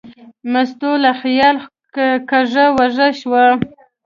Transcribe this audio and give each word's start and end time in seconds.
مستو 0.51 0.91
له 1.03 1.11
خیاله 1.21 1.63
کږه 2.29 2.65
وږه 2.75 3.07
شوه. 3.19 3.43